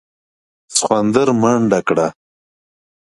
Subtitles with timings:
[0.75, 2.07] سخوندر منډه کړه.